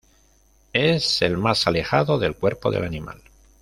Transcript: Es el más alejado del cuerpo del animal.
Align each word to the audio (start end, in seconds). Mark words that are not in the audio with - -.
Es 0.73 1.21
el 1.21 1.37
más 1.37 1.67
alejado 1.67 2.17
del 2.17 2.33
cuerpo 2.33 2.71
del 2.71 2.85
animal. 2.85 3.21